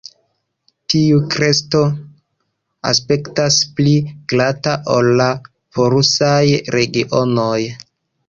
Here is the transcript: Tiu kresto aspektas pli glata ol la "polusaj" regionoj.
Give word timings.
Tiu 0.93 1.17
kresto 1.33 1.81
aspektas 2.93 3.59
pli 3.81 3.93
glata 4.33 4.75
ol 4.95 5.09
la 5.21 5.29
"polusaj" 5.79 6.43
regionoj. 6.77 7.59